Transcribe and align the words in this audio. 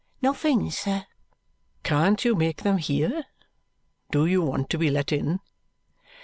"Nothing, 0.19 0.71
sir." 0.71 1.05
"Can't 1.83 2.25
you 2.25 2.33
make 2.33 2.63
them 2.63 2.79
hear? 2.79 3.25
Do 4.09 4.25
you 4.25 4.41
want 4.41 4.71
to 4.71 4.79
be 4.79 4.89
let 4.89 5.11
in?" 5.11 5.41